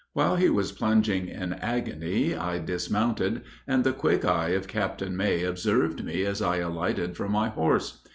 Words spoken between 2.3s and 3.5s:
I dismounted,